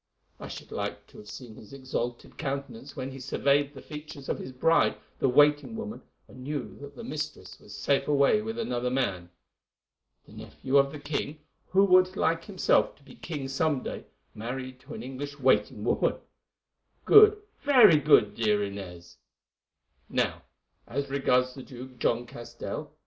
I 0.39 0.47
should 0.47 0.71
like 0.71 1.05
to 1.09 1.19
have 1.19 1.29
seen 1.29 1.53
his 1.53 1.73
exalted 1.73 2.35
countenance 2.35 2.95
when 2.95 3.11
he 3.11 3.19
surveyed 3.19 3.71
the 3.75 3.83
features 3.83 4.29
of 4.29 4.39
his 4.39 4.51
bride, 4.51 4.95
the 5.19 5.29
waiting 5.29 5.75
woman, 5.75 6.01
and 6.27 6.43
knew 6.43 6.75
that 6.79 6.95
the 6.95 7.03
mistress 7.03 7.59
was 7.59 7.75
safe 7.77 8.07
away 8.07 8.41
with 8.41 8.57
another 8.57 8.89
man. 8.89 9.29
The 10.25 10.31
nephew 10.31 10.77
of 10.77 10.91
the 10.91 10.97
king, 10.97 11.41
who 11.67 11.83
would 11.85 12.15
like 12.17 12.45
himself 12.45 12.95
to 12.95 13.03
be 13.03 13.13
king 13.13 13.47
some 13.47 13.83
day, 13.83 14.05
married 14.33 14.79
to 14.79 14.95
an 14.95 15.03
English 15.03 15.39
waiting 15.39 15.83
woman! 15.83 16.15
Good, 17.05 17.39
very 17.61 17.97
good, 17.99 18.33
dear 18.33 18.63
Inez. 18.63 19.17
"'Now, 20.09 20.41
as 20.87 21.11
regards 21.11 21.53
the 21.53 21.61
Jew, 21.61 21.89
John 21.99 22.25
Castell. 22.25 22.91